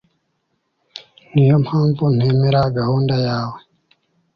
[1.31, 3.59] Niyo mpamvu ntemera gahunda yawe